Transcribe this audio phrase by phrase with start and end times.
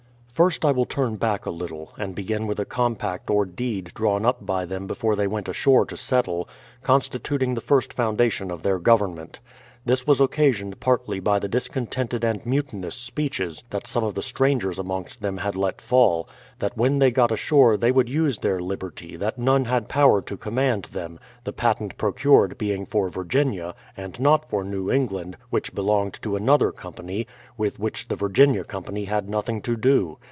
[0.33, 4.25] First, I will turn back a little, and begin with a compact or deed drawn
[4.25, 6.49] up by them before they went ashore to settle,
[6.81, 9.39] constituting the first foundation of their government.
[9.85, 14.79] This was occasioned partly by the discontented and mutinous speeches that some of the strangers
[14.79, 16.27] amongst them had let fall:
[16.57, 20.37] that when they got ashore they would use their liberty that none had power to
[20.37, 26.19] command them, the patent procured being for Virginia, and not for New England, which belonged
[26.23, 27.27] to another company,
[27.59, 30.17] with which the Vir ginia company had nothing to do.